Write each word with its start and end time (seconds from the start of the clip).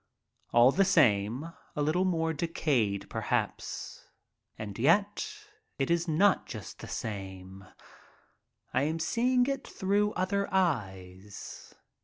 All 0.51 0.71
the 0.71 0.83
same, 0.83 1.53
a 1.75 1.81
little 1.83 2.05
more 2.05 2.33
decayed, 2.33 3.07
perhaps. 3.07 4.07
And 4.57 4.79
yet 4.79 5.31
it 5.77 5.91
is 5.91 6.07
not 6.07 6.47
just 6.47 6.79
the 6.79 6.87
same. 6.87 7.65
I 8.73 8.81
am 8.81 8.97
seeing 8.97 9.45
it 9.45 9.67
through 9.67 10.13
other 10.13 10.51
eyes. 10.51 11.75